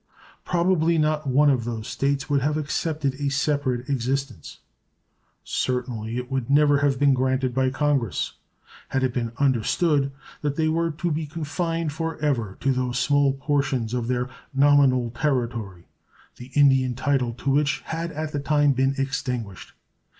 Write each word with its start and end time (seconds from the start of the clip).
Probably 0.45 0.97
not 0.97 1.27
one 1.27 1.51
of 1.51 1.63
those 1.63 1.87
States 1.87 2.27
would 2.27 2.41
have 2.41 2.57
accepted 2.57 3.13
a 3.19 3.29
separate 3.29 3.87
existence 3.87 4.57
certainly 5.43 6.17
it 6.17 6.31
would 6.31 6.49
never 6.49 6.79
have 6.79 6.97
been 6.97 7.13
granted 7.13 7.53
by 7.53 7.69
Congress 7.69 8.33
had 8.89 9.03
it 9.03 9.13
been 9.13 9.31
understood 9.37 10.11
that 10.41 10.55
they 10.55 10.67
were 10.67 10.89
to 10.89 11.11
be 11.11 11.27
confined 11.27 11.93
for 11.93 12.17
ever 12.17 12.57
to 12.61 12.71
those 12.73 12.97
small 12.97 13.33
portions 13.33 13.93
of 13.93 14.07
their 14.07 14.27
nominal 14.55 15.11
territory 15.11 15.85
the 16.37 16.49
Indian 16.55 16.95
title 16.95 17.31
to 17.35 17.51
which 17.51 17.81
had 17.81 18.11
at 18.11 18.31
the 18.31 18.39
time 18.39 18.71
been 18.73 18.95
extinguished. 18.97 19.73